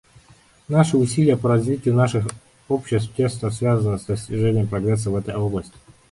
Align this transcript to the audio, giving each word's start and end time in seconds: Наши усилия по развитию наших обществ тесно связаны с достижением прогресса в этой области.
Наши 0.67 0.97
усилия 0.97 1.37
по 1.37 1.47
развитию 1.49 1.93
наших 1.93 2.25
обществ 2.67 3.13
тесно 3.15 3.51
связаны 3.51 3.99
с 3.99 4.05
достижением 4.05 4.67
прогресса 4.67 5.11
в 5.11 5.15
этой 5.15 5.35
области. 5.35 5.75